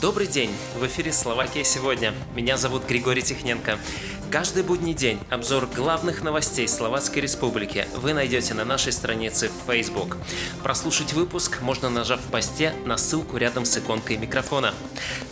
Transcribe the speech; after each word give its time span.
Добрый 0.00 0.26
день! 0.26 0.50
В 0.78 0.86
эфире 0.86 1.12
«Словакия 1.12 1.62
сегодня». 1.62 2.14
Меня 2.34 2.56
зовут 2.56 2.86
Григорий 2.86 3.20
Тихненко. 3.20 3.78
Каждый 4.30 4.62
будний 4.62 4.94
день 4.94 5.20
обзор 5.28 5.66
главных 5.66 6.22
новостей 6.22 6.66
Словацкой 6.68 7.20
Республики 7.20 7.86
вы 7.96 8.14
найдете 8.14 8.54
на 8.54 8.64
нашей 8.64 8.92
странице 8.92 9.50
в 9.50 9.70
Facebook. 9.70 10.16
Прослушать 10.62 11.12
выпуск 11.12 11.60
можно 11.60 11.90
нажав 11.90 12.18
в 12.20 12.30
посте 12.30 12.72
на 12.86 12.96
ссылку 12.96 13.36
рядом 13.36 13.66
с 13.66 13.76
иконкой 13.76 14.16
микрофона. 14.16 14.72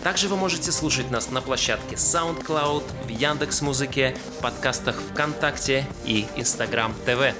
Также 0.02 0.28
вы 0.28 0.36
можете 0.36 0.70
слушать 0.70 1.10
нас 1.10 1.30
на 1.30 1.40
площадке 1.40 1.96
SoundCloud, 1.96 2.84
в 3.06 3.08
Яндекс 3.08 3.62
Музыке, 3.62 4.14
подкастах 4.42 5.00
ВКонтакте 5.00 5.86
и 6.04 6.26
Instagram 6.36 6.92
TV. 7.06 7.32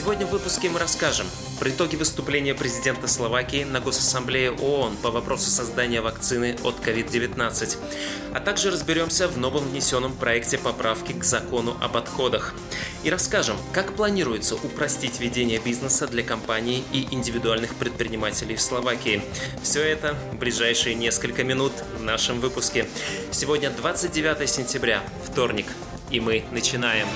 Сегодня 0.00 0.26
в 0.26 0.30
выпуске 0.30 0.70
мы 0.70 0.78
расскажем 0.78 1.26
про 1.58 1.68
итоги 1.68 1.94
выступления 1.94 2.54
президента 2.54 3.06
Словакии 3.06 3.64
на 3.64 3.80
Госассамблее 3.80 4.50
ООН 4.50 4.96
по 5.02 5.10
вопросу 5.10 5.50
создания 5.50 6.00
вакцины 6.00 6.56
от 6.64 6.76
COVID-19, 6.76 7.76
а 8.32 8.40
также 8.40 8.70
разберемся 8.70 9.28
в 9.28 9.36
новом 9.36 9.68
внесенном 9.68 10.14
проекте 10.14 10.56
поправки 10.56 11.12
к 11.12 11.22
закону 11.22 11.76
об 11.82 11.98
отходах. 11.98 12.54
И 13.04 13.10
расскажем, 13.10 13.58
как 13.74 13.94
планируется 13.94 14.54
упростить 14.54 15.20
ведение 15.20 15.58
бизнеса 15.58 16.06
для 16.06 16.22
компаний 16.22 16.82
и 16.94 17.06
индивидуальных 17.10 17.74
предпринимателей 17.74 18.56
в 18.56 18.62
Словакии. 18.62 19.22
Все 19.62 19.82
это 19.82 20.16
в 20.32 20.36
ближайшие 20.36 20.94
несколько 20.94 21.44
минут 21.44 21.72
в 21.98 22.02
нашем 22.02 22.40
выпуске. 22.40 22.88
Сегодня 23.32 23.68
29 23.68 24.48
сентября, 24.48 25.02
вторник, 25.26 25.66
и 26.10 26.20
мы 26.20 26.46
начинаем. 26.52 27.06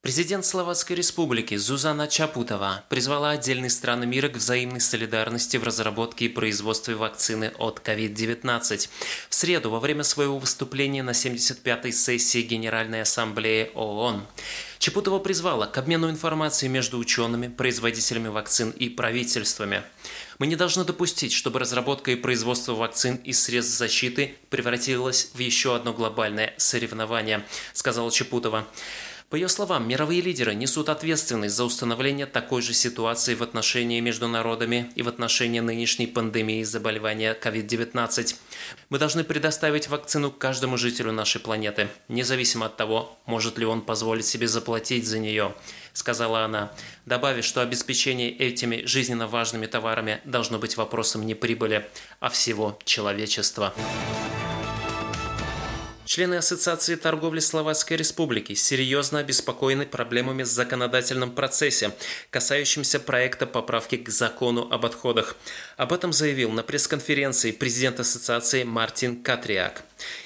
Президент 0.00 0.46
Словацкой 0.46 0.94
Республики 0.94 1.56
Зузана 1.56 2.06
Чапутова 2.06 2.84
призвала 2.88 3.30
отдельные 3.30 3.68
страны 3.68 4.06
мира 4.06 4.28
к 4.28 4.36
взаимной 4.36 4.80
солидарности 4.80 5.56
в 5.56 5.64
разработке 5.64 6.26
и 6.26 6.28
производстве 6.28 6.94
вакцины 6.94 7.52
от 7.58 7.80
COVID-19. 7.84 8.88
В 9.28 9.34
среду 9.34 9.70
во 9.70 9.80
время 9.80 10.04
своего 10.04 10.38
выступления 10.38 11.02
на 11.02 11.10
75-й 11.10 11.92
сессии 11.92 12.42
Генеральной 12.42 13.02
Ассамблеи 13.02 13.72
ООН 13.74 14.24
Чапутова 14.78 15.18
призвала 15.18 15.66
к 15.66 15.76
обмену 15.76 16.08
информацией 16.08 16.70
между 16.70 16.98
учеными, 16.98 17.48
производителями 17.48 18.28
вакцин 18.28 18.70
и 18.70 18.88
правительствами. 18.88 19.82
Мы 20.38 20.46
не 20.46 20.54
должны 20.54 20.84
допустить, 20.84 21.32
чтобы 21.32 21.58
разработка 21.58 22.12
и 22.12 22.16
производство 22.16 22.74
вакцин 22.74 23.16
и 23.16 23.32
средств 23.32 23.76
защиты 23.76 24.36
превратилось 24.48 25.30
в 25.34 25.40
еще 25.40 25.74
одно 25.74 25.92
глобальное 25.92 26.54
соревнование, 26.56 27.44
сказала 27.72 28.12
Чапутова. 28.12 28.64
По 29.30 29.36
ее 29.36 29.50
словам, 29.50 29.86
мировые 29.86 30.22
лидеры 30.22 30.54
несут 30.54 30.88
ответственность 30.88 31.54
за 31.54 31.64
установление 31.64 32.24
такой 32.24 32.62
же 32.62 32.72
ситуации 32.72 33.34
в 33.34 33.42
отношении 33.42 34.00
между 34.00 34.26
народами 34.26 34.90
и 34.94 35.02
в 35.02 35.08
отношении 35.08 35.60
нынешней 35.60 36.06
пандемии 36.06 36.62
заболевания 36.62 37.36
COVID-19. 37.38 38.36
Мы 38.88 38.98
должны 38.98 39.24
предоставить 39.24 39.88
вакцину 39.88 40.30
каждому 40.30 40.78
жителю 40.78 41.12
нашей 41.12 41.42
планеты, 41.42 41.88
независимо 42.08 42.66
от 42.66 42.78
того, 42.78 43.18
может 43.26 43.58
ли 43.58 43.66
он 43.66 43.82
позволить 43.82 44.24
себе 44.24 44.48
заплатить 44.48 45.06
за 45.06 45.18
нее, 45.18 45.54
сказала 45.92 46.46
она, 46.46 46.72
добавив, 47.04 47.44
что 47.44 47.60
обеспечение 47.60 48.30
этими 48.30 48.86
жизненно 48.86 49.26
важными 49.26 49.66
товарами 49.66 50.22
должно 50.24 50.58
быть 50.58 50.78
вопросом 50.78 51.26
не 51.26 51.34
прибыли, 51.34 51.86
а 52.20 52.30
всего 52.30 52.78
человечества. 52.86 53.74
Члены 56.08 56.36
Ассоциации 56.36 56.94
торговли 56.94 57.38
Словацкой 57.38 57.98
Республики 57.98 58.54
серьезно 58.54 59.18
обеспокоены 59.18 59.84
проблемами 59.84 60.42
в 60.42 60.46
законодательном 60.46 61.32
процессе, 61.32 61.92
касающимся 62.30 62.98
проекта 62.98 63.46
поправки 63.46 63.98
к 63.98 64.08
закону 64.08 64.66
об 64.70 64.86
отходах. 64.86 65.36
Об 65.76 65.92
этом 65.92 66.14
заявил 66.14 66.50
на 66.50 66.62
пресс-конференции 66.62 67.50
президент 67.50 68.00
Ассоциации 68.00 68.62
Мартин 68.62 69.22
Катриак. 69.22 69.82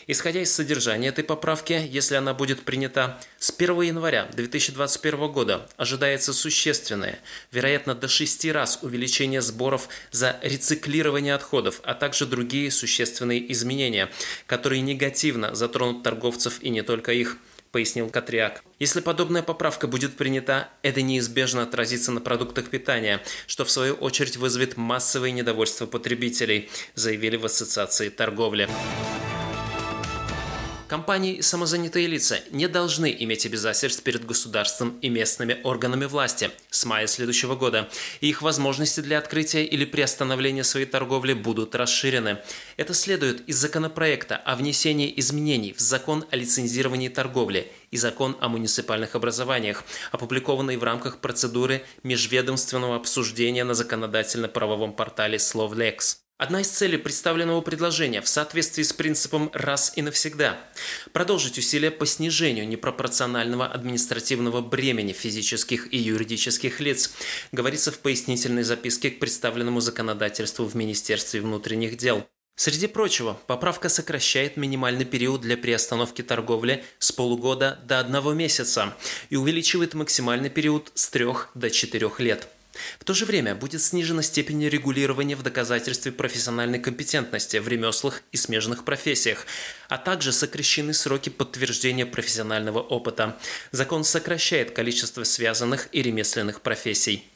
Исходя 0.06 0.42
из 0.42 0.54
содержания 0.54 1.08
этой 1.08 1.24
поправки, 1.24 1.72
если 1.72 2.14
она 2.14 2.32
будет 2.32 2.62
принята, 2.62 3.18
с 3.52 3.54
1 3.54 3.82
января 3.82 4.30
2021 4.32 5.30
года 5.30 5.68
ожидается 5.76 6.32
существенное, 6.32 7.20
вероятно 7.50 7.94
до 7.94 8.08
6 8.08 8.46
раз 8.46 8.78
увеличение 8.80 9.42
сборов 9.42 9.90
за 10.10 10.38
рециклирование 10.42 11.34
отходов, 11.34 11.82
а 11.84 11.92
также 11.92 12.24
другие 12.24 12.70
существенные 12.70 13.52
изменения, 13.52 14.10
которые 14.46 14.80
негативно 14.80 15.54
затронут 15.54 16.02
торговцев 16.02 16.62
и 16.62 16.70
не 16.70 16.80
только 16.80 17.12
их 17.12 17.36
пояснил 17.72 18.08
Катриак. 18.08 18.64
Если 18.78 19.00
подобная 19.00 19.42
поправка 19.42 19.86
будет 19.86 20.16
принята, 20.16 20.70
это 20.80 21.02
неизбежно 21.02 21.62
отразится 21.62 22.10
на 22.10 22.22
продуктах 22.22 22.70
питания, 22.70 23.22
что 23.46 23.66
в 23.66 23.70
свою 23.70 23.94
очередь 23.94 24.38
вызовет 24.38 24.78
массовое 24.78 25.30
недовольство 25.30 25.84
потребителей, 25.84 26.70
заявили 26.94 27.36
в 27.36 27.44
Ассоциации 27.44 28.08
торговли. 28.08 28.66
Компании 30.92 31.36
и 31.36 31.40
самозанятые 31.40 32.06
лица 32.06 32.40
не 32.50 32.68
должны 32.68 33.16
иметь 33.20 33.46
обязательств 33.46 34.02
перед 34.02 34.26
государством 34.26 34.98
и 35.00 35.08
местными 35.08 35.58
органами 35.64 36.04
власти 36.04 36.50
с 36.68 36.84
мая 36.84 37.06
следующего 37.06 37.54
года, 37.54 37.88
и 38.20 38.28
их 38.28 38.42
возможности 38.42 39.00
для 39.00 39.16
открытия 39.16 39.64
или 39.64 39.86
приостановления 39.86 40.64
своей 40.64 40.84
торговли 40.84 41.32
будут 41.32 41.74
расширены. 41.74 42.40
Это 42.76 42.92
следует 42.92 43.40
из 43.48 43.56
законопроекта 43.56 44.36
о 44.36 44.54
внесении 44.54 45.10
изменений 45.16 45.72
в 45.72 45.80
закон 45.80 46.26
о 46.30 46.36
лицензировании 46.36 47.08
торговли 47.08 47.72
и 47.90 47.96
закон 47.96 48.36
о 48.42 48.50
муниципальных 48.50 49.14
образованиях, 49.14 49.84
опубликованный 50.10 50.76
в 50.76 50.84
рамках 50.84 51.22
процедуры 51.22 51.86
межведомственного 52.02 52.96
обсуждения 52.96 53.64
на 53.64 53.72
законодательно-правовом 53.72 54.92
портале 54.92 55.38
Словлекс. 55.38 56.21
Одна 56.42 56.62
из 56.62 56.70
целей 56.70 56.96
представленного 56.96 57.60
предложения 57.60 58.20
в 58.20 58.26
соответствии 58.26 58.82
с 58.82 58.92
принципом 58.92 59.48
«раз 59.54 59.92
и 59.94 60.02
навсегда»– 60.02 60.58
продолжить 61.12 61.56
усилия 61.56 61.92
по 61.92 62.04
снижению 62.04 62.66
непропорционального 62.66 63.64
административного 63.64 64.60
бремени 64.60 65.12
физических 65.12 65.94
и 65.94 65.98
юридических 65.98 66.80
лиц, 66.80 67.12
говорится 67.52 67.92
в 67.92 68.00
пояснительной 68.00 68.64
записке 68.64 69.12
к 69.12 69.20
представленному 69.20 69.78
законодательству 69.78 70.64
в 70.64 70.74
Министерстве 70.74 71.40
внутренних 71.40 71.96
дел. 71.96 72.26
Среди 72.56 72.88
прочего, 72.88 73.38
поправка 73.46 73.88
сокращает 73.88 74.56
минимальный 74.56 75.04
период 75.04 75.42
для 75.42 75.56
приостановки 75.56 76.22
торговли 76.22 76.84
с 76.98 77.12
полугода 77.12 77.78
до 77.84 78.00
одного 78.00 78.32
месяца 78.32 78.96
и 79.30 79.36
увеличивает 79.36 79.94
максимальный 79.94 80.50
период 80.50 80.90
с 80.96 81.08
трех 81.08 81.50
до 81.54 81.70
четырех 81.70 82.18
лет. 82.18 82.48
В 82.98 83.04
то 83.04 83.14
же 83.14 83.24
время 83.26 83.54
будет 83.54 83.82
снижена 83.82 84.22
степень 84.22 84.66
регулирования 84.68 85.36
в 85.36 85.42
доказательстве 85.42 86.12
профессиональной 86.12 86.78
компетентности 86.78 87.58
в 87.58 87.68
ремеслах 87.68 88.22
и 88.32 88.36
смежных 88.36 88.84
профессиях, 88.84 89.46
а 89.88 89.98
также 89.98 90.32
сокращены 90.32 90.94
сроки 90.94 91.28
подтверждения 91.28 92.06
профессионального 92.06 92.80
опыта. 92.80 93.38
Закон 93.72 94.04
сокращает 94.04 94.70
количество 94.70 95.24
связанных 95.24 95.88
и 95.92 96.02
ремесленных 96.02 96.60
профессий. 96.60 97.31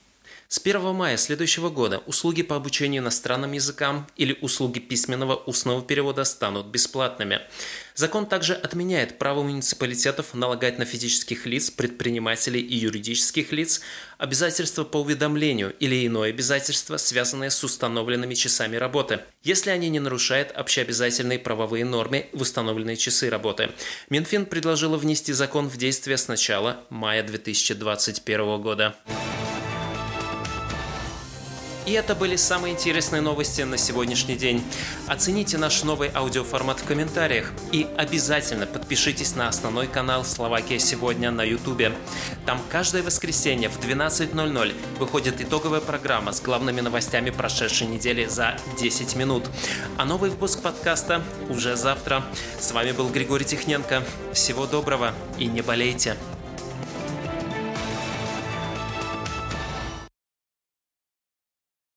С 0.49 0.61
1 0.63 0.95
мая 0.95 1.17
следующего 1.17 1.71
года 1.71 1.99
услуги 2.07 2.43
по 2.43 2.55
обучению 2.55 3.03
иностранным 3.03 3.51
языкам 3.51 4.07
или 4.17 4.39
услуги 4.41 4.79
письменного 4.79 5.35
устного 5.35 5.83
перевода 5.83 6.23
станут 6.23 6.67
бесплатными. 6.67 7.41
Закон 7.97 8.27
также 8.27 8.55
отменяет 8.55 9.19
право 9.19 9.43
муниципалитетов 9.43 10.35
налагать 10.35 10.79
на 10.79 10.85
физических 10.85 11.47
лиц, 11.47 11.71
предпринимателей 11.71 12.61
и 12.61 12.77
юридических 12.77 13.51
лиц 13.51 13.81
обязательства 14.19 14.85
по 14.85 14.99
уведомлению 14.99 15.75
или 15.81 16.07
иное 16.07 16.31
обязательство, 16.31 16.97
связанное 16.97 17.51
с 17.51 17.65
установленными 17.65 18.35
часами 18.35 18.77
работы, 18.77 19.21
если 19.43 19.71
они 19.71 19.89
не 19.89 19.99
нарушают 19.99 20.53
общеобязательные 20.53 21.41
правовые 21.41 21.85
нормы 21.85 22.29
в 22.33 22.43
установленные 22.43 22.97
часы 22.97 23.31
работы. 23.31 23.71
Минфин 24.11 24.47
предложила 24.47 24.97
внести 24.97 25.33
закон 25.33 25.69
в 25.69 25.77
действие 25.77 26.19
с 26.19 26.29
начала 26.29 26.85
мая 26.89 27.25
2021 27.25 28.63
года. 28.63 28.95
И 31.87 31.93
это 31.93 32.17
были 32.17 32.35
самые 32.35 32.75
интересные 32.75 33.23
новости 33.23 33.63
на 33.63 33.79
сегодняшний 33.79 34.35
день. 34.35 34.63
Оцените 35.07 35.57
наш 35.57 35.85
новый 35.85 36.11
аудиоформат 36.13 36.81
в 36.81 36.85
комментариях 36.85 37.53
и 37.71 37.87
обязательно 37.97 38.67
подпишитесь 38.67 39.37
на 39.37 39.49
основной 39.49 39.87
канал 39.87 40.25
«Словакия 40.25 40.81
сегодня» 40.81 41.31
на 41.31 41.45
YouTube. 41.45 41.95
Там 42.45 42.61
каждое 42.71 43.05
воскресенье 43.05 43.69
в 43.69 43.79
12.00 43.79 44.75
выходит 44.99 45.41
итоговая 45.41 45.81
программа 45.81 46.33
с 46.33 46.43
главными 46.43 46.81
новостями 46.81 47.31
прошедшей 47.31 47.87
недели 47.87 48.27
за 48.27 48.59
10 48.81 49.15
минут. 49.15 49.45
А 49.97 50.05
новый 50.05 50.31
выпуск 50.31 50.63
подкаста 50.63 51.23
уже 51.49 51.77
завтра. 51.77 52.25
С 52.59 52.73
вами 52.73 52.91
был 52.91 53.11
Григорий 53.11 53.45
Тихненко. 53.45 54.03
Всего 54.33 54.67
доброго 54.67 55.15
и 55.39 55.47
не 55.47 55.63
болейте. 55.63 56.17